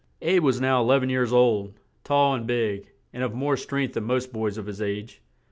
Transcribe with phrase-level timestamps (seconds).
[0.23, 3.93] "Abe" was now e lev en years old, tall and big, and of more strength
[3.93, 5.21] than most boys of his age.